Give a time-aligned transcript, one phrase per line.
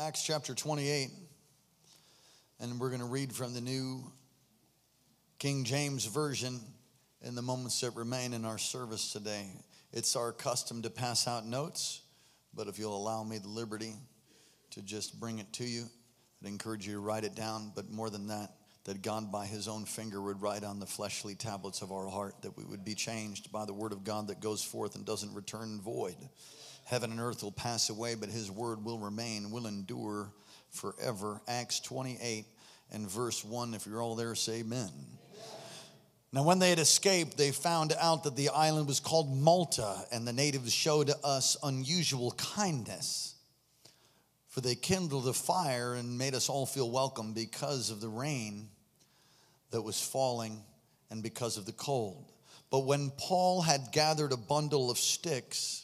[0.00, 1.10] Acts chapter 28,
[2.60, 4.10] and we're going to read from the New
[5.38, 6.58] King James Version
[7.20, 9.50] in the moments that remain in our service today.
[9.92, 12.00] It's our custom to pass out notes,
[12.54, 13.92] but if you'll allow me the liberty
[14.70, 15.84] to just bring it to you,
[16.42, 18.50] I'd encourage you to write it down, but more than that,
[18.84, 22.40] that God by his own finger would write on the fleshly tablets of our heart,
[22.40, 25.34] that we would be changed by the word of God that goes forth and doesn't
[25.34, 26.16] return void.
[26.84, 30.32] Heaven and earth will pass away, but his word will remain, will endure
[30.70, 31.40] forever.
[31.46, 32.46] Acts 28
[32.92, 33.74] and verse 1.
[33.74, 34.90] If you're all there, say amen.
[36.34, 40.26] Now, when they had escaped, they found out that the island was called Malta, and
[40.26, 43.34] the natives showed us unusual kindness.
[44.48, 48.68] For they kindled a fire and made us all feel welcome because of the rain
[49.70, 50.62] that was falling
[51.10, 52.32] and because of the cold.
[52.70, 55.81] But when Paul had gathered a bundle of sticks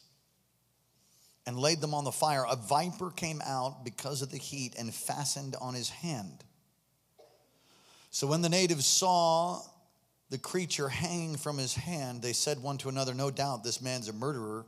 [1.48, 4.93] and laid them on the fire, a viper came out because of the heat and
[4.93, 6.45] fastened on his hand.
[8.11, 9.62] So when the natives saw
[10.28, 14.11] the creature hanging from his hand, they said one to another, No doubt this man's
[14.11, 14.67] a murderer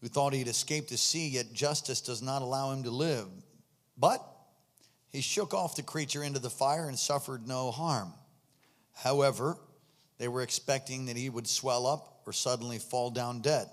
[0.00, 3.26] who thought he'd escaped the sea, yet justice does not allow him to live.
[3.98, 4.26] But
[5.10, 8.14] he shook off the creature into the fire and suffered no harm.
[8.94, 9.58] However,
[10.16, 13.68] they were expecting that he would swell up or suddenly fall down dead.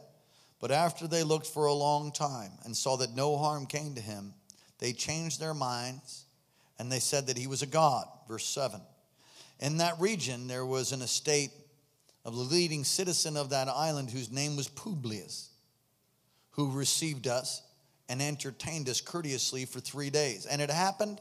[0.63, 4.01] But after they looked for a long time and saw that no harm came to
[4.01, 4.33] him,
[4.79, 6.23] they changed their minds
[6.79, 8.07] and they said that he was a god.
[8.29, 8.79] Verse 7.
[9.59, 11.51] In that region, there was an estate
[12.23, 15.49] of the leading citizen of that island whose name was Publius
[16.51, 17.61] who received us
[18.07, 20.45] and entertained us courteously for three days.
[20.45, 21.19] And it happened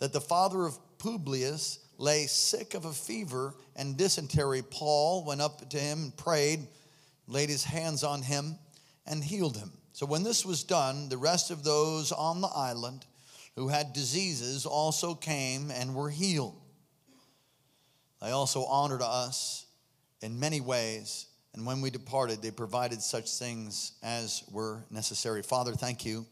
[0.00, 4.62] that the father of Publius lay sick of a fever and dysentery.
[4.62, 6.66] Paul went up to him and prayed,
[7.28, 8.58] laid his hands on him,
[9.10, 9.72] and healed him.
[9.92, 13.04] So when this was done, the rest of those on the island
[13.56, 16.58] who had diseases also came and were healed.
[18.22, 19.66] They also honored us
[20.22, 25.42] in many ways and when we departed, they provided such things as were necessary.
[25.42, 26.26] Father, thank you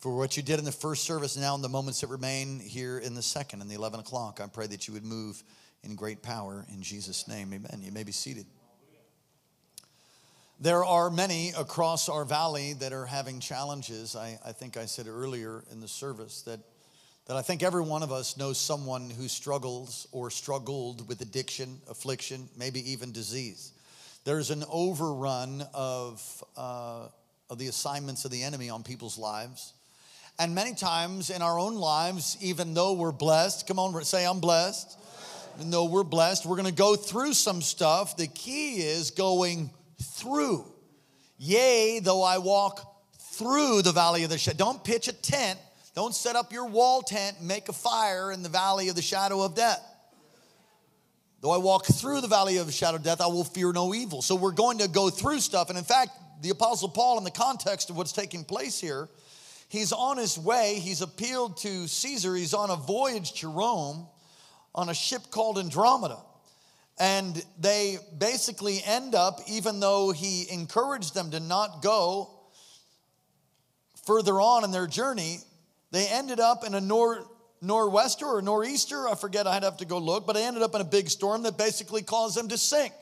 [0.00, 2.98] for what you did in the first service, now in the moments that remain here
[2.98, 4.40] in the second and the 11 o'clock.
[4.42, 5.42] I pray that you would move
[5.82, 7.52] in great power in Jesus' name.
[7.54, 7.80] Amen.
[7.80, 8.46] You may be seated.
[10.60, 14.16] There are many across our valley that are having challenges.
[14.16, 16.58] I, I think I said earlier in the service that,
[17.26, 21.78] that I think every one of us knows someone who struggles or struggled with addiction,
[21.88, 23.70] affliction, maybe even disease.
[24.24, 27.06] There's an overrun of, uh,
[27.48, 29.74] of the assignments of the enemy on people's lives.
[30.40, 34.40] And many times in our own lives, even though we're blessed, come on, say, I'm
[34.40, 34.98] blessed.
[35.56, 38.16] Even though we're blessed, we're gonna go through some stuff.
[38.16, 40.64] The key is going through.
[41.38, 42.80] Yea, though I walk
[43.18, 44.56] through the valley of the shadow.
[44.56, 45.58] Don't pitch a tent.
[45.94, 49.42] Don't set up your wall tent make a fire in the valley of the shadow
[49.42, 49.84] of death.
[51.40, 53.94] Though I walk through the valley of the shadow of death, I will fear no
[53.94, 54.22] evil.
[54.22, 55.68] So we're going to go through stuff.
[55.68, 56.10] And in fact,
[56.42, 59.08] the Apostle Paul, in the context of what's taking place here,
[59.68, 60.80] he's on his way.
[60.80, 62.34] He's appealed to Caesar.
[62.34, 64.08] He's on a voyage to Rome
[64.74, 66.18] on a ship called Andromeda.
[66.98, 72.30] And they basically end up, even though he encouraged them to not go
[74.04, 75.38] further on in their journey,
[75.92, 77.24] they ended up in a nor-
[77.60, 79.08] nor'wester or nor'easter.
[79.08, 81.44] I forget, I'd have to go look, but I ended up in a big storm
[81.44, 82.92] that basically caused them to sink.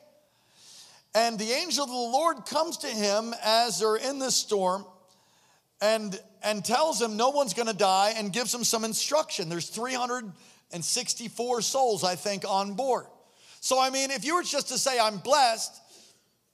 [1.14, 4.84] And the angel of the Lord comes to him as they're in this storm
[5.80, 9.48] and, and tells him no one's gonna die and gives him some instruction.
[9.48, 13.06] There's 364 souls, I think, on board.
[13.60, 15.72] So, I mean, if you were just to say, I'm blessed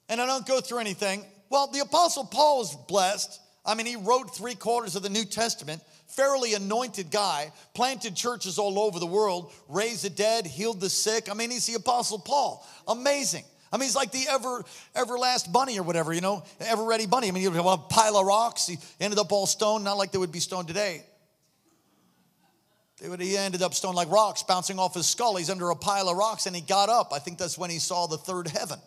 [0.09, 3.39] and I don't go through anything, well, the Apostle Paul is blessed.
[3.65, 8.59] I mean, he wrote three quarters of the New Testament fairly anointed guy, planted churches
[8.59, 11.29] all over the world, raised the dead, healed the sick.
[11.29, 12.67] I mean, he's the Apostle Paul.
[12.87, 13.43] Amazing.
[13.71, 14.63] I mean, he's like the ever,
[14.95, 17.27] everlast bunny or whatever, you know, ever ready bunny.
[17.27, 18.67] I mean, you have a pile of rocks.
[18.67, 21.03] He ended up all stone, not like they would be stone today.
[23.03, 25.35] He ended up stone like rocks bouncing off his skull.
[25.35, 27.11] He's under a pile of rocks and he got up.
[27.11, 28.79] I think that's when he saw the third heaven.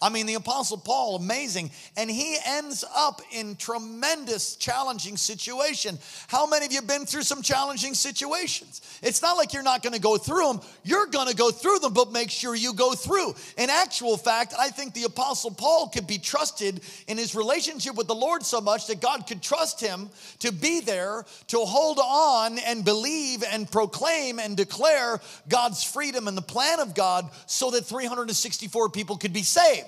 [0.00, 1.70] I mean, the Apostle Paul, amazing.
[1.96, 5.98] And he ends up in tremendous, challenging situation.
[6.28, 8.80] How many of you been through some challenging situations?
[9.02, 10.60] It's not like you're not going to go through them.
[10.84, 13.34] You're going to go through them, but make sure you go through.
[13.56, 18.06] In actual fact, I think the Apostle Paul could be trusted in his relationship with
[18.06, 20.10] the Lord so much that God could trust him
[20.40, 26.36] to be there, to hold on and believe and proclaim and declare God's freedom and
[26.36, 29.87] the plan of God so that 364 people could be saved.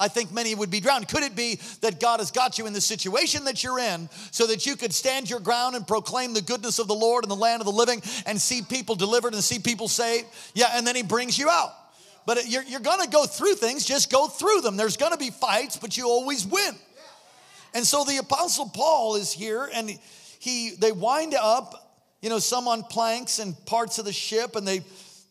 [0.00, 1.08] I think many would be drowned.
[1.08, 4.46] Could it be that God has got you in the situation that you're in so
[4.46, 7.36] that you could stand your ground and proclaim the goodness of the Lord in the
[7.36, 10.26] land of the living and see people delivered and see people saved?
[10.54, 11.74] Yeah, and then He brings you out.
[12.24, 14.78] But you're, you're gonna go through things, just go through them.
[14.78, 16.74] There's gonna be fights, but you always win.
[17.74, 19.98] And so the Apostle Paul is here and
[20.38, 24.66] he they wind up, you know, some on planks and parts of the ship, and
[24.66, 24.80] they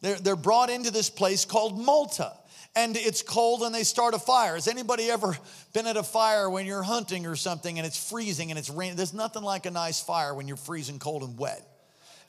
[0.01, 2.33] they're, they're brought into this place called Malta
[2.80, 4.56] and it's cold and they start a fire.
[4.56, 5.38] Has anybody ever
[5.74, 8.96] been at a fire when you're hunting or something and it's freezing and it's raining?
[8.96, 11.62] There's nothing like a nice fire when you're freezing cold and wet.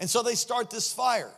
[0.00, 1.30] And so they start this fire.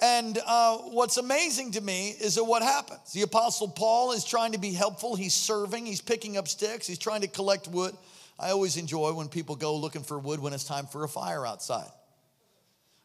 [0.00, 3.12] And uh, what's amazing to me is that what happens?
[3.12, 5.16] The Apostle Paul is trying to be helpful.
[5.16, 7.96] He's serving, he's picking up sticks, he's trying to collect wood.
[8.38, 11.44] I always enjoy when people go looking for wood when it's time for a fire
[11.44, 11.90] outside.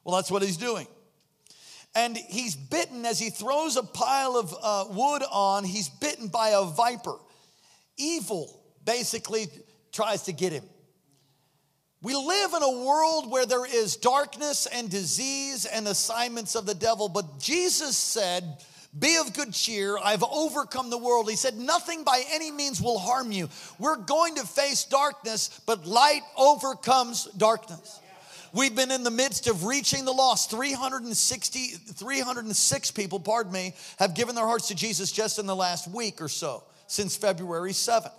[0.04, 0.88] Well, that's what he's doing
[1.95, 6.50] and he's bitten as he throws a pile of uh, wood on, he's bitten by
[6.50, 7.15] a viper.
[7.97, 9.47] Evil basically
[9.91, 10.63] tries to get him.
[12.01, 16.74] We live in a world where there is darkness and disease and assignments of the
[16.74, 18.44] devil, but Jesus said,
[18.97, 19.97] Be of good cheer.
[20.01, 21.30] I've overcome the world.
[21.30, 23.50] He said, Nothing by any means will harm you.
[23.80, 28.00] We're going to face darkness, but light overcomes darkness.
[28.54, 30.50] We've been in the midst of reaching the lost.
[30.50, 35.88] 360, 306 people, pardon me, have given their hearts to Jesus just in the last
[35.88, 38.12] week or so, since February 7th.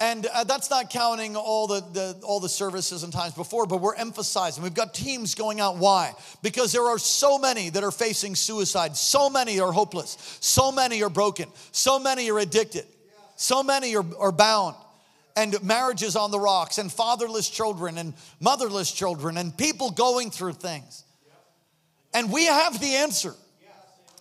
[0.00, 3.80] And uh, that's not counting all the, the, all the services and times before, but
[3.80, 4.64] we're emphasizing.
[4.64, 5.76] We've got teams going out.
[5.76, 6.14] Why?
[6.42, 8.96] Because there are so many that are facing suicide.
[8.96, 10.38] So many are hopeless.
[10.40, 11.48] So many are broken.
[11.70, 12.86] So many are addicted.
[13.36, 14.74] So many are, are bound
[15.36, 20.52] and marriages on the rocks and fatherless children and motherless children and people going through
[20.52, 21.04] things.
[22.12, 23.34] And we have the answer.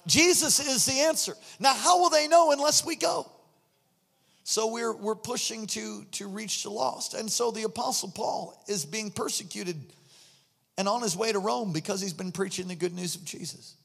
[0.07, 1.35] Jesus is the answer.
[1.59, 3.29] Now, how will they know unless we go?
[4.43, 7.13] So we're, we're pushing to, to reach the lost.
[7.13, 9.79] And so the Apostle Paul is being persecuted
[10.77, 13.75] and on his way to Rome because he's been preaching the good news of Jesus.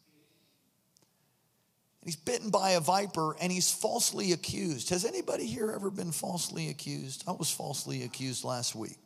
[2.08, 4.88] He's bitten by a viper and he's falsely accused.
[4.88, 7.22] Has anybody here ever been falsely accused?
[7.28, 8.96] I was falsely accused last week.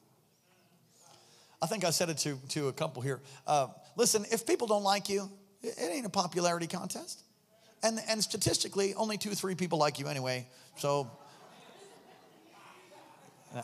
[1.61, 3.21] I think I said it to, to a couple here.
[3.45, 3.67] Uh,
[3.97, 5.29] listen, if people don't like you,
[5.65, 7.25] it ain't a popularity contest.
[7.83, 10.47] And, and statistically, only two, three people like you anyway.
[10.77, 11.11] So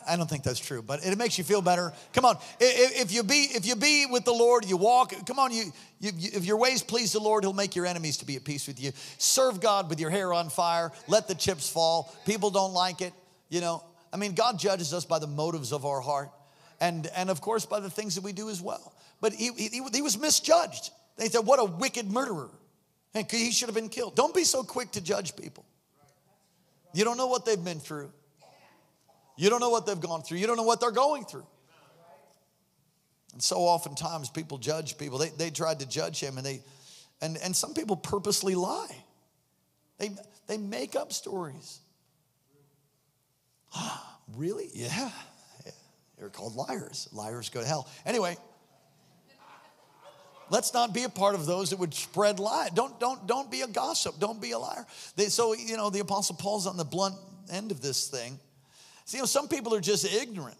[0.07, 1.91] I don't think that's true, but it makes you feel better.
[2.13, 5.13] Come on, if you be if you be with the Lord, you walk.
[5.25, 8.25] Come on, you, you, if your ways please the Lord, He'll make your enemies to
[8.25, 8.91] be at peace with you.
[9.17, 10.91] Serve God with your hair on fire.
[11.07, 12.13] Let the chips fall.
[12.25, 13.13] People don't like it,
[13.49, 13.83] you know.
[14.13, 16.29] I mean, God judges us by the motives of our heart,
[16.79, 18.93] and and of course by the things that we do as well.
[19.21, 20.91] But he he, he was misjudged.
[21.17, 22.51] They said, "What a wicked murderer!"
[23.15, 24.15] And he should have been killed.
[24.15, 25.65] Don't be so quick to judge people.
[26.93, 28.11] You don't know what they've been through.
[29.39, 30.39] You don't know what they've gone through.
[30.39, 31.47] You don't know what they're going through.
[33.31, 35.17] And so oftentimes people judge people.
[35.17, 36.61] They, they tried to judge him and they
[37.21, 38.93] and, and some people purposely lie.
[39.97, 40.11] They
[40.47, 41.79] they make up stories.
[44.35, 44.69] really?
[44.73, 45.09] Yeah.
[46.17, 47.07] They're called liars.
[47.13, 47.87] Liars go to hell.
[48.05, 48.35] Anyway,
[50.49, 52.67] let's not be a part of those that would spread lie.
[52.73, 54.19] Don't don't don't be a gossip.
[54.19, 54.85] Don't be a liar.
[55.15, 57.15] They, so you know the apostle Paul's on the blunt
[57.49, 58.37] end of this thing.
[59.09, 60.59] See, you know, some people are just ignorant.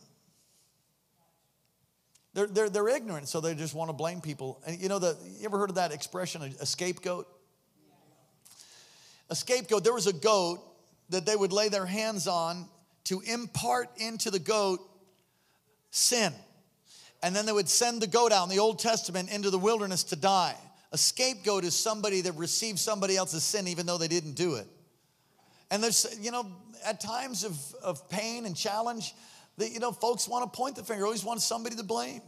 [2.34, 4.60] They're, they're, they're ignorant, so they just want to blame people.
[4.66, 7.28] And you know, the, you ever heard of that expression, a, a scapegoat?
[9.30, 10.62] A scapegoat, there was a goat
[11.10, 12.66] that they would lay their hands on
[13.04, 14.80] to impart into the goat
[15.92, 16.34] sin.
[17.22, 20.06] And then they would send the goat out in the Old Testament into the wilderness
[20.06, 20.56] to die.
[20.92, 24.66] A scapegoat is somebody that receives somebody else's sin even though they didn't do it.
[25.72, 26.46] And there's, you know,
[26.86, 29.14] at times of, of pain and challenge,
[29.58, 32.22] that, you know, folks want to point the finger, always want somebody to blame.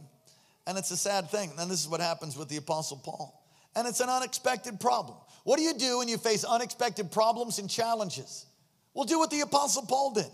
[0.66, 1.50] And it's a sad thing.
[1.58, 3.42] And this is what happens with the Apostle Paul.
[3.74, 5.16] And it's an unexpected problem.
[5.44, 8.46] What do you do when you face unexpected problems and challenges?
[8.94, 10.30] Well, do what the Apostle Paul did.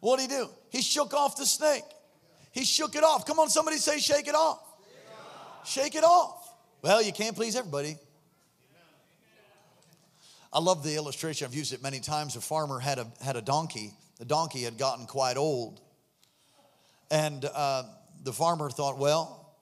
[0.00, 0.48] What did he do?
[0.70, 1.84] He shook off the snake.
[2.52, 3.26] He shook it off.
[3.26, 4.60] Come on, somebody say, shake it off.
[5.64, 6.54] Shake it off.
[6.82, 7.96] Well, you can't please everybody.
[10.54, 11.46] I love the illustration.
[11.46, 12.36] I've used it many times.
[12.36, 13.92] A farmer had a, had a donkey.
[14.20, 15.80] The donkey had gotten quite old.
[17.10, 17.82] And uh,
[18.22, 19.56] the farmer thought, well,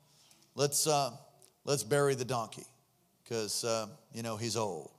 [0.55, 1.13] let's, uh,
[1.65, 2.67] let's bury the donkey
[3.25, 4.91] because, uh, you know, he's old.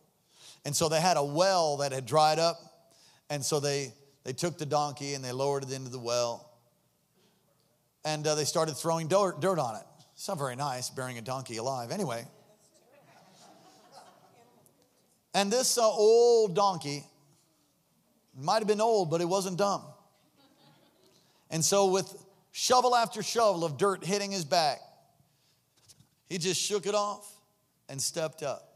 [0.66, 2.58] And so they had a well that had dried up.
[3.30, 6.50] And so they, they took the donkey and they lowered it into the well.
[8.04, 9.84] And uh, they started throwing dirt, dirt on it.
[10.16, 11.92] It's not very nice burying a donkey alive.
[11.92, 12.26] Anyway,
[15.34, 17.04] and this uh, old donkey
[18.36, 19.84] Might have been old, but it wasn't dumb.
[21.52, 22.12] And so, with
[22.52, 24.80] shovel after shovel of dirt hitting his back,
[26.28, 27.32] he just shook it off
[27.90, 28.70] and stepped up.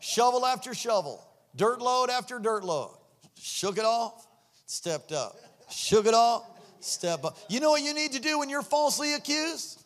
[0.00, 2.96] Shovel after shovel, dirt load after dirt load,
[3.38, 4.26] shook it off,
[4.66, 5.36] stepped up.
[5.68, 6.44] Shook it off,
[6.80, 7.36] step up.
[7.48, 9.82] You know what you need to do when you're falsely accused?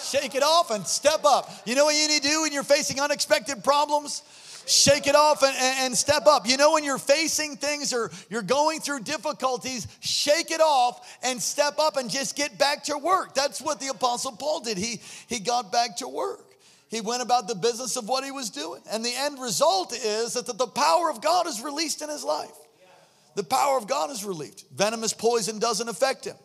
[0.00, 1.50] Shake it off and step up.
[1.64, 4.22] You know what you need to do when you're facing unexpected problems?
[4.66, 6.46] Shake it off and, and, step up.
[6.46, 11.42] You know, when you're facing things or you're going through difficulties, shake it off and
[11.42, 13.34] step up and just get back to work.
[13.34, 14.78] That's what the Apostle Paul did.
[14.78, 16.54] He, he got back to work.
[16.88, 18.82] He went about the business of what he was doing.
[18.90, 22.52] And the end result is that the power of God is released in his life.
[23.34, 24.64] The power of God is relieved.
[24.74, 26.36] Venomous poison doesn't affect him.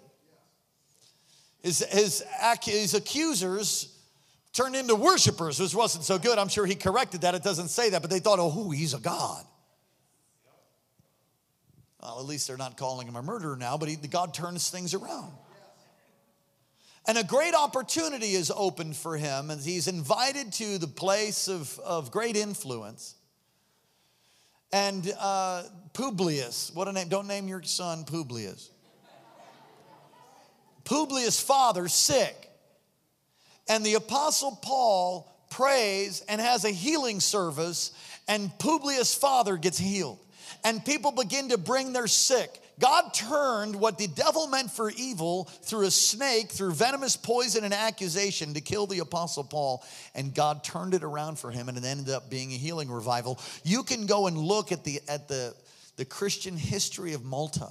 [1.62, 2.24] His, his,
[2.64, 3.97] his accusers
[4.58, 6.40] turned into worshipers, which wasn't so good.
[6.40, 7.36] I'm sure he corrected that.
[7.36, 9.46] It doesn't say that, but they thought, oh, he's a God.
[12.02, 14.96] Well, at least they're not calling him a murderer now, but he, God turns things
[14.96, 15.32] around.
[17.08, 21.80] And a great opportunity is opened for him as he's invited to the place of,
[21.80, 23.16] of great influence.
[24.74, 28.72] And uh, Publius, what a name, don't name your son Publius.
[30.84, 32.47] Publius' father sick.
[33.70, 37.92] And the apostle Paul prays and has a healing service,
[38.28, 40.20] and Publius' father gets healed.
[40.64, 42.62] And people begin to bring their sick.
[42.80, 47.74] God turned what the devil meant for evil through a snake, through venomous poison and
[47.74, 49.84] accusation to kill the apostle Paul,
[50.14, 53.40] and God turned it around for him and it ended up being a healing revival.
[53.64, 55.56] You can go and look at the at the,
[55.96, 57.70] the Christian history of Malta.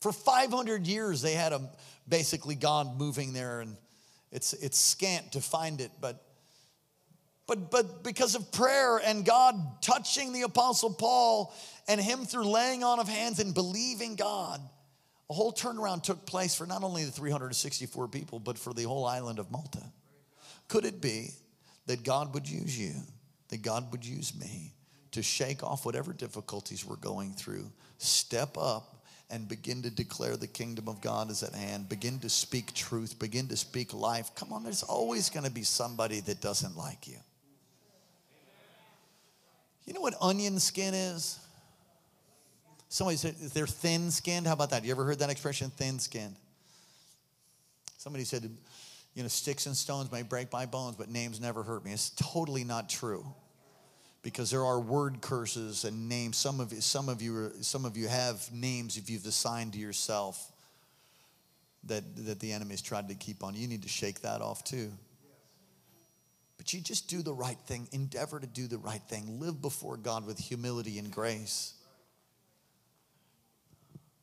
[0.00, 1.70] For 500 years, they had a,
[2.08, 3.76] basically God moving there, and
[4.34, 6.20] it's, it's scant to find it, but
[7.46, 11.54] but but because of prayer and God touching the apostle Paul
[11.86, 14.60] and him through laying on of hands and believing God,
[15.28, 19.04] a whole turnaround took place for not only the 364 people, but for the whole
[19.04, 19.82] island of Malta.
[20.68, 21.28] Could it be
[21.86, 22.94] that God would use you,
[23.48, 24.72] that God would use me
[25.12, 28.93] to shake off whatever difficulties we're going through, step up
[29.30, 33.18] and begin to declare the kingdom of God is at hand, begin to speak truth,
[33.18, 34.30] begin to speak life?
[34.34, 37.16] Come on, there's always going to be somebody that doesn't like you.
[39.86, 41.38] You know what onion skin is?
[42.88, 44.46] Somebody said they're thin skinned.
[44.46, 44.84] How about that?
[44.84, 46.36] You ever heard that expression, thin skinned?
[47.98, 48.48] Somebody said,
[49.14, 51.92] you know, sticks and stones may break my bones, but names never hurt me.
[51.92, 53.26] It's totally not true.
[54.24, 56.36] Because there are word curses and names.
[56.36, 59.78] Some of you, some of you, some of you have names if you've assigned to
[59.78, 60.50] yourself
[61.84, 63.54] that, that the enemy's tried to keep on.
[63.54, 64.90] You need to shake that off too.
[66.56, 69.98] But you just do the right thing, endeavor to do the right thing, live before
[69.98, 71.74] God with humility and grace.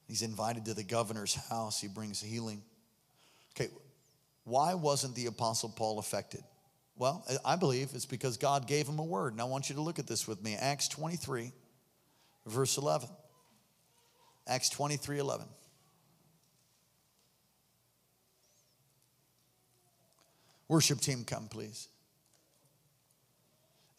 [0.07, 2.63] He's invited to the governor's house, he brings healing.
[3.55, 3.69] Okay,
[4.43, 6.41] why wasn't the Apostle Paul affected?
[6.97, 9.33] Well, I believe it's because God gave him a word.
[9.33, 10.55] And I want you to look at this with me.
[10.59, 11.51] Acts 23,
[12.45, 13.09] verse 11.
[14.47, 15.47] Acts 23, 11.
[20.67, 21.89] Worship team, come please.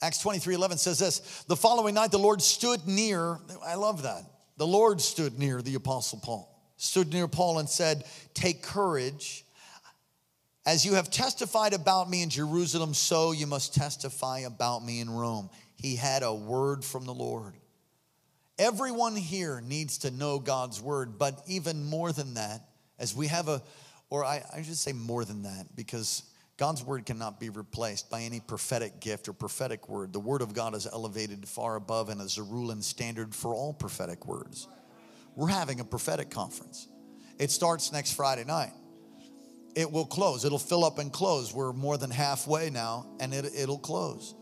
[0.01, 4.25] Acts 23 11 says this The following night, the Lord stood near, I love that.
[4.57, 9.45] The Lord stood near the Apostle Paul, stood near Paul and said, Take courage.
[10.65, 15.11] As you have testified about me in Jerusalem, so you must testify about me in
[15.11, 15.51] Rome.
[15.75, 17.55] He had a word from the Lord.
[18.59, 22.61] Everyone here needs to know God's word, but even more than that,
[22.99, 23.61] as we have a,
[24.09, 26.23] or I, I should say more than that, because
[26.59, 30.13] God's word cannot be replaced by any prophetic gift or prophetic word.
[30.13, 33.53] The word of God is elevated far above and is a rule and standard for
[33.53, 34.69] all prophetic words.
[35.35, 36.87] We're having a prophetic conference.
[37.39, 38.71] It starts next Friday night.
[39.75, 40.45] It will close.
[40.45, 41.55] It'll fill up and close.
[41.55, 44.35] We're more than halfway now, and it, it'll close.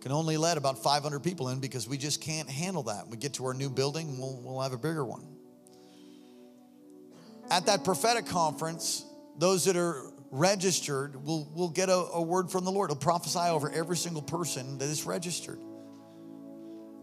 [0.00, 3.08] Can only let about 500 people in because we just can't handle that.
[3.08, 5.26] We get to our new building, we'll, we'll have a bigger one.
[7.50, 9.04] At that prophetic conference,
[9.38, 12.90] those that are registered will will get a, a word from the Lord.
[12.90, 15.58] He'll prophesy over every single person that is registered.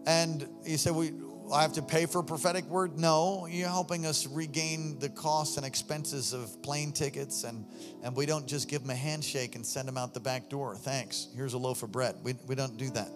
[0.06, 1.12] And you say, we,
[1.50, 2.98] I have to pay for a prophetic word?
[2.98, 7.66] No, you're helping us regain the costs and expenses of plane tickets, and,
[8.02, 10.76] and we don't just give them a handshake and send them out the back door.
[10.76, 11.28] Thanks.
[11.34, 12.16] Here's a loaf of bread.
[12.22, 13.10] We, we don't do that.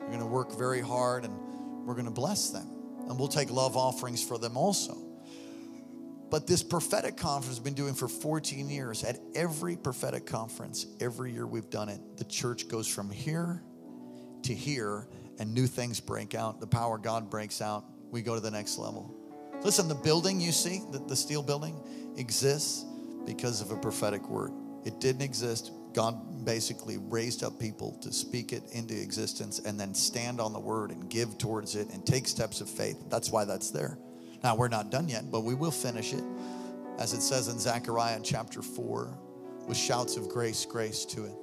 [0.00, 1.34] We're going to work very hard and
[1.86, 2.66] we're going to bless them.
[3.08, 4.96] And we'll take love offerings for them also.
[6.30, 9.02] But this prophetic conference has been doing for 14 years.
[9.02, 13.62] At every prophetic conference, every year we've done it, the church goes from here
[14.42, 15.08] to here
[15.40, 16.60] and new things break out.
[16.60, 17.84] The power of God breaks out.
[18.10, 19.16] we go to the next level.
[19.62, 21.80] Listen, the building you see, the, the steel building,
[22.16, 22.84] exists
[23.24, 24.52] because of a prophetic word.
[24.84, 25.72] It didn't exist.
[25.94, 30.60] God basically raised up people to speak it into existence and then stand on the
[30.60, 33.02] word and give towards it and take steps of faith.
[33.08, 33.98] That's why that's there.
[34.44, 36.24] Now, we're not done yet, but we will finish it.
[36.98, 39.18] As it says in Zechariah chapter 4,
[39.66, 41.34] with shouts of grace, grace to it.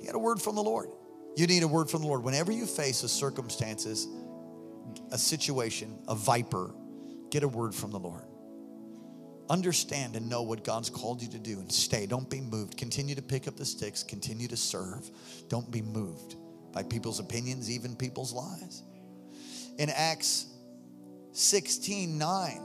[0.00, 0.90] He had a word from the Lord.
[1.36, 2.24] You need a word from the Lord.
[2.24, 4.08] Whenever you face a circumstances,
[5.12, 6.74] a situation, a viper,
[7.30, 8.24] get a word from the Lord.
[9.50, 12.06] Understand and know what God's called you to do and stay.
[12.06, 12.78] Don't be moved.
[12.78, 15.08] Continue to pick up the sticks, continue to serve.
[15.48, 16.36] Don't be moved
[16.72, 18.82] by people's opinions, even people's lies.
[19.78, 20.46] In Acts
[21.32, 22.60] 16 9,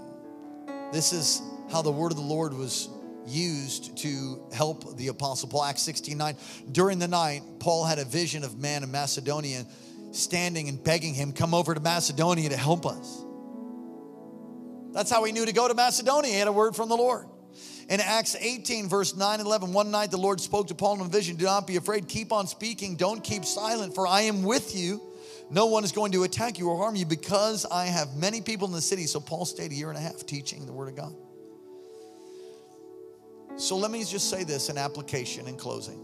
[0.94, 2.90] this is how the word of the Lord was
[3.32, 5.64] used to help the apostle Paul.
[5.64, 6.36] Acts 16 9.
[6.72, 9.66] During the night, Paul had a vision of man in Macedonia
[10.12, 13.24] standing and begging him, Come over to Macedonia to help us.
[14.94, 16.32] That's how he knew to go to Macedonia.
[16.32, 17.28] He had a word from the Lord.
[17.90, 21.02] In Acts 18, verse 9 and 11, one night the Lord spoke to Paul in
[21.02, 24.44] a vision Do not be afraid, keep on speaking, don't keep silent, for I am
[24.44, 25.02] with you.
[25.50, 28.68] No one is going to attack you or harm you because I have many people
[28.68, 29.06] in the city.
[29.06, 31.14] So Paul stayed a year and a half teaching the word of God.
[33.58, 36.00] So let me just say this in application in closing.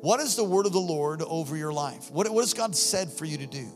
[0.00, 2.10] What is the word of the Lord over your life?
[2.10, 3.66] What, what has God said for you to do?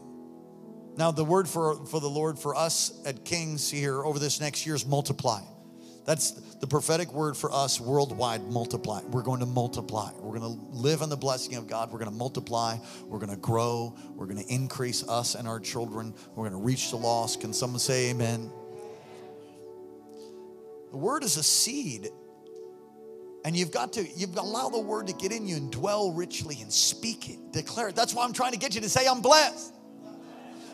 [0.97, 4.67] Now, the word for, for the Lord for us at Kings here over this next
[4.67, 5.41] year is multiply.
[6.05, 9.03] That's the prophetic word for us worldwide multiply.
[9.05, 10.11] We're going to multiply.
[10.19, 11.93] We're going to live in the blessing of God.
[11.93, 12.77] We're going to multiply.
[13.07, 13.97] We're going to grow.
[14.15, 16.15] We're going to increase us and our children.
[16.35, 17.41] We're going to reach the lost.
[17.41, 18.51] Can someone say amen?
[20.91, 22.11] The word is a seed.
[23.45, 25.71] And you've got to you've got to allow the word to get in you and
[25.71, 27.97] dwell richly and speak it, declare it.
[27.97, 29.75] That's why I'm trying to get you to say, I'm blessed.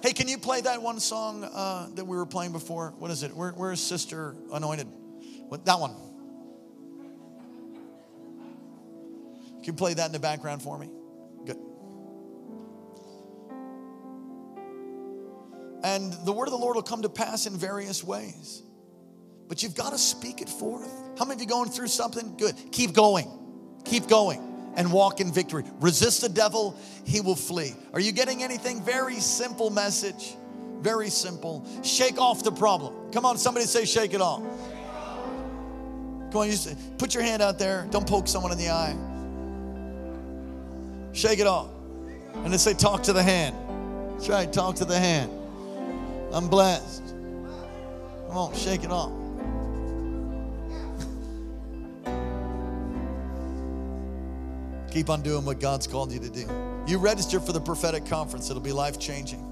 [0.03, 2.95] Hey, can you play that one song uh, that we were playing before?
[2.99, 3.35] What is it?
[3.35, 4.87] Where, where's Sister Anointed?
[5.49, 5.95] What, that one.
[9.57, 10.89] Can you play that in the background for me?
[11.45, 11.57] Good.
[15.83, 18.63] And the word of the Lord will come to pass in various ways.
[19.49, 20.93] But you've got to speak it forth.
[21.19, 22.37] How many of you going through something?
[22.37, 22.55] Good.
[22.71, 23.29] Keep going.
[23.85, 25.65] Keep going and walk in victory.
[25.81, 27.75] Resist the devil, he will flee.
[27.93, 28.81] Are you getting anything?
[28.81, 30.37] Very simple message.
[30.81, 31.67] Very simple.
[31.83, 33.11] Shake off the problem.
[33.11, 34.41] Come on, somebody say, shake it off.
[36.31, 37.89] Come on, you say, put your hand out there.
[37.91, 38.97] Don't poke someone in the eye.
[41.13, 41.71] Shake it off.
[42.35, 43.57] And then say, talk to the hand.
[44.13, 45.33] That's right, talk to the hand.
[46.33, 47.03] I'm blessed.
[48.29, 49.11] Come on, shake it off.
[54.91, 56.49] Keep on doing what God's called you to do.
[56.87, 59.45] You register for the prophetic conference, it'll be life changing.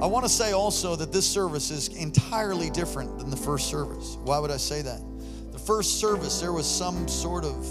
[0.00, 4.16] I want to say also that this service is entirely different than the first service.
[4.22, 5.00] Why would I say that?
[5.50, 7.66] The first service, there was some sort of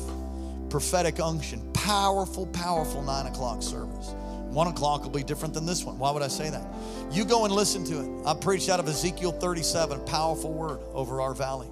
[0.70, 4.10] prophetic unction, powerful, powerful nine o'clock service.
[4.50, 5.98] One o'clock will be different than this one.
[5.98, 6.66] Why would I say that?
[7.12, 8.26] You go and listen to it.
[8.26, 11.68] I preached out of Ezekiel 37, powerful word over our valley.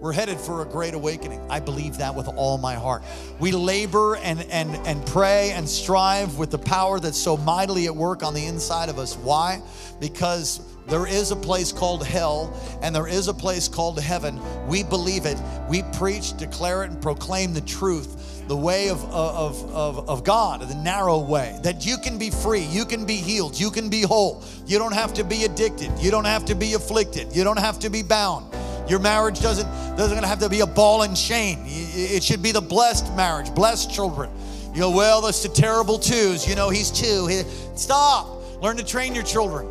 [0.00, 1.40] We're headed for a great awakening.
[1.50, 3.02] I believe that with all my heart.
[3.38, 7.94] We labor and, and, and pray and strive with the power that's so mightily at
[7.94, 9.16] work on the inside of us.
[9.16, 9.60] Why?
[10.00, 14.40] Because there is a place called hell and there is a place called heaven.
[14.66, 15.38] We believe it.
[15.68, 20.62] We preach, declare it, and proclaim the truth, the way of, of, of, of God,
[20.62, 24.02] the narrow way, that you can be free, you can be healed, you can be
[24.02, 24.42] whole.
[24.66, 27.78] You don't have to be addicted, you don't have to be afflicted, you don't have
[27.80, 28.49] to be bound.
[28.90, 31.62] Your marriage doesn't doesn't have to be a ball and chain.
[31.64, 34.30] It should be the blessed marriage, blessed children.
[34.74, 36.48] You go, well, that's the terrible twos.
[36.48, 37.28] You know, he's two.
[37.28, 37.42] He,
[37.76, 38.26] stop.
[38.60, 39.66] Learn to train your children.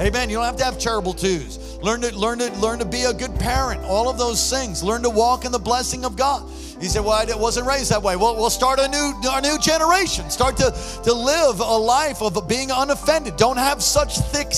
[0.00, 0.28] Amen.
[0.28, 1.78] You don't have to have terrible twos.
[1.82, 3.80] Learn to learn to learn to be a good parent.
[3.84, 4.82] All of those things.
[4.82, 6.42] Learn to walk in the blessing of God.
[6.80, 9.56] He said, "Well, I wasn't raised that way." Well, we'll start a new a new
[9.58, 10.30] generation.
[10.30, 13.36] Start to to live a life of being unoffended.
[13.36, 14.52] Don't have such thick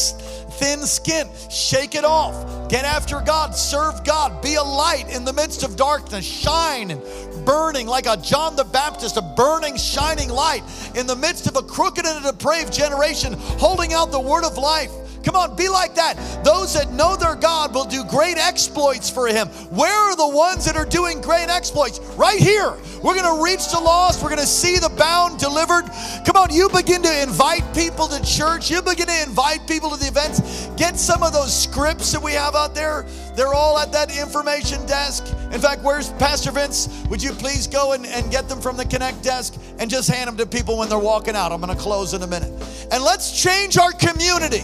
[0.59, 1.29] thin skin.
[1.51, 2.69] Shake it off.
[2.69, 3.55] Get after God.
[3.55, 4.42] Serve God.
[4.42, 6.25] Be a light in the midst of darkness.
[6.25, 7.03] Shine and
[7.45, 10.62] burning like a John the Baptist, a burning, shining light
[10.95, 14.59] in the midst of a crooked and a depraved generation, holding out the word of
[14.59, 14.90] life.
[15.27, 16.15] Come on, be like that.
[16.45, 19.49] Those that know their God will do great exploits for Him.
[19.71, 21.99] Where are the ones that are doing great exploits?
[22.17, 22.77] Right here.
[23.03, 24.23] We're going to reach the lost.
[24.23, 25.91] We're going to see the bound delivered.
[26.25, 28.71] Come on, you begin to invite people to church.
[28.71, 30.69] You begin to invite people to the events.
[30.77, 33.05] Get some of those scripts that we have out there.
[33.35, 35.27] They're all at that information desk.
[35.53, 36.89] In fact, where's Pastor Vince?
[37.11, 40.29] Would you please go and, and get them from the Connect desk and just hand
[40.29, 41.51] them to people when they're walking out?
[41.51, 42.53] I'm going to close in a minute.
[42.93, 44.62] And let's change our community.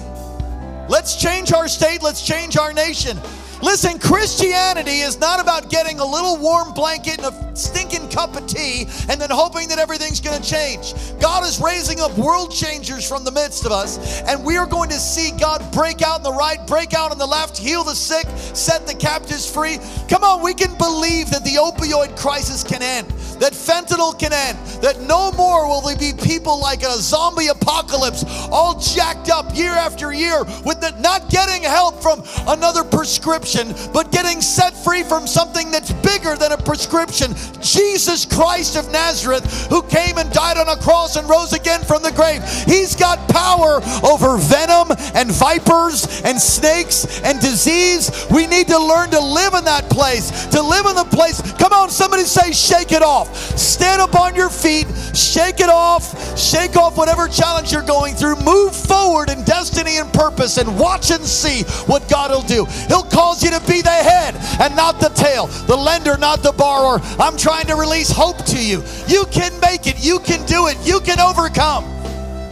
[0.93, 2.03] Let's change our state.
[2.03, 3.19] Let's change our nation.
[3.63, 8.47] Listen, Christianity is not about getting a little warm blanket and a stinking cup of
[8.47, 10.95] tea and then hoping that everything's going to change.
[11.21, 14.89] God is raising up world changers from the midst of us, and we are going
[14.91, 17.95] to see God break out in the right, break out in the left, heal the
[17.95, 19.79] sick, set the captives free.
[20.09, 23.13] Come on, we can believe that the opioid crisis can end
[23.43, 28.25] that fentanyl can end, that no more will there be people like a zombie apocalypse,
[28.53, 34.13] all jacked up year after year, with the, not getting help from another prescription, but
[34.13, 37.35] getting set free from something that's bigger than a prescription.
[37.61, 42.03] Jesus Christ of Nazareth, who came and died on a cross and rose again from
[42.03, 42.43] the grave.
[42.67, 48.27] He's got power over venom and vipers and snakes and disease.
[48.31, 51.41] We need to learn to live in that place, to live in the place.
[51.53, 53.35] Come on, somebody say, shake it off.
[53.59, 58.37] Stand up on your feet, shake it off, shake off whatever challenge you're going through,
[58.37, 62.65] move forward in destiny and purpose, and watch and see what God will do.
[62.89, 66.53] He'll cause you to be the head and not the tail, the lender, not the
[66.53, 67.01] borrower.
[67.19, 68.83] I'm trying to release hope to you.
[69.07, 71.85] You can make it, you can do it, you can overcome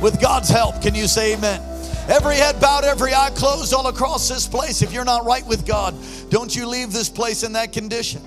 [0.01, 0.81] with God's help.
[0.83, 1.61] Can you say amen?
[2.09, 4.83] Every head bowed, every eye closed all across this place.
[4.83, 5.95] If you're not right with God,
[6.29, 8.23] don't you leave this place in that condition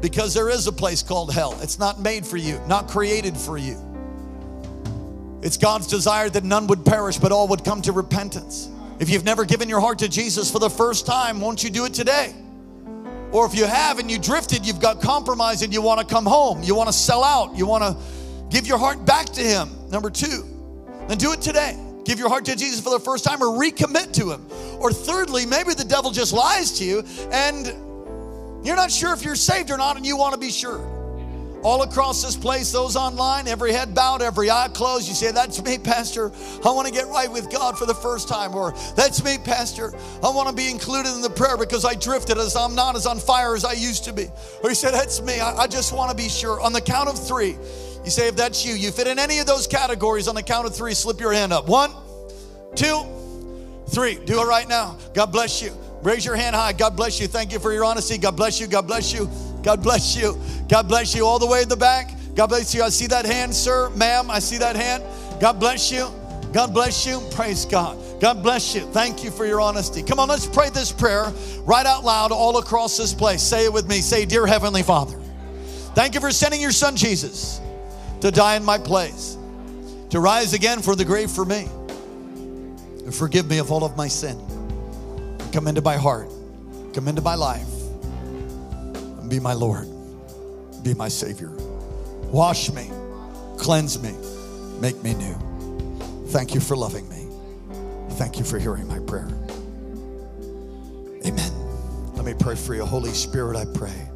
[0.00, 1.58] because there is a place called hell.
[1.62, 3.78] It's not made for you, not created for you.
[5.42, 8.70] It's God's desire that none would perish, but all would come to repentance.
[8.98, 11.84] If you've never given your heart to Jesus for the first time, won't you do
[11.84, 12.34] it today?
[13.34, 16.24] Or if you have and you drifted, you've got compromise and you want to come
[16.24, 17.96] home, you want to sell out, you want to
[18.48, 19.68] give your heart back to Him.
[19.90, 20.44] Number two,
[21.08, 21.76] then do it today.
[22.04, 24.46] Give your heart to Jesus for the first time or recommit to Him.
[24.78, 27.66] Or thirdly, maybe the devil just lies to you and
[28.64, 30.93] you're not sure if you're saved or not, and you want to be sure.
[31.64, 35.08] All across this place, those online, every head bowed, every eye closed.
[35.08, 36.30] You say, That's me, Pastor.
[36.64, 38.54] I want to get right with God for the first time.
[38.54, 39.94] Or, That's me, Pastor.
[40.22, 43.06] I want to be included in the prayer because I drifted as I'm not as
[43.06, 44.28] on fire as I used to be.
[44.62, 45.40] Or you say, That's me.
[45.40, 46.60] I, I just want to be sure.
[46.60, 47.56] On the count of three,
[48.04, 50.66] you say, If that's you, you fit in any of those categories on the count
[50.66, 51.66] of three, slip your hand up.
[51.66, 51.90] One,
[52.74, 53.00] two,
[53.88, 54.16] three.
[54.16, 54.98] Do it right now.
[55.14, 55.72] God bless you.
[56.02, 56.74] Raise your hand high.
[56.74, 57.26] God bless you.
[57.26, 58.18] Thank you for your honesty.
[58.18, 58.66] God bless you.
[58.66, 59.30] God bless you.
[59.62, 60.38] God bless you.
[60.68, 62.10] God bless you all the way in the back.
[62.34, 62.82] God bless you.
[62.82, 64.30] I see that hand, sir, ma'am.
[64.30, 65.04] I see that hand.
[65.40, 66.08] God bless you.
[66.52, 67.20] God bless you.
[67.32, 67.98] Praise God.
[68.20, 68.82] God bless you.
[68.92, 70.02] Thank you for your honesty.
[70.02, 71.32] Come on, let's pray this prayer
[71.64, 73.42] right out loud all across this place.
[73.42, 74.00] Say it with me.
[74.00, 75.18] Say, Dear Heavenly Father,
[75.94, 77.60] thank you for sending your son Jesus
[78.20, 79.36] to die in my place,
[80.10, 81.68] to rise again for the grave for me,
[83.04, 84.38] and forgive me of all of my sin.
[85.52, 86.30] Come into my heart,
[86.94, 87.68] come into my life,
[89.20, 89.86] and be my Lord,
[90.84, 91.50] be my Savior.
[92.30, 92.90] Wash me,
[93.58, 94.14] cleanse me,
[94.80, 95.34] make me new.
[96.28, 97.26] Thank you for loving me.
[98.16, 99.28] Thank you for hearing my prayer.
[101.26, 101.52] Amen.
[102.14, 102.84] Let me pray for you.
[102.84, 104.08] Holy Spirit, I pray.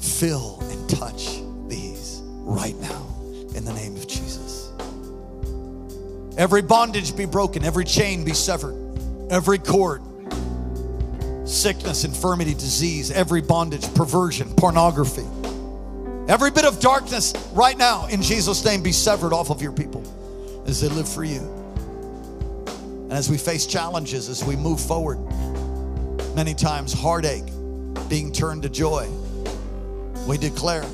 [0.00, 3.06] Fill and touch these right now
[3.54, 4.72] in the name of Jesus.
[6.38, 8.74] Every bondage be broken, every chain be severed,
[9.30, 10.02] every cord
[11.46, 15.26] sickness, infirmity, disease, every bondage, perversion, pornography.
[16.28, 20.02] Every bit of darkness right now, in Jesus' name, be severed off of your people
[20.66, 21.40] as they live for you.
[23.04, 25.18] And as we face challenges, as we move forward,
[26.34, 27.46] many times heartache
[28.08, 29.08] being turned to joy,
[30.26, 30.84] we declare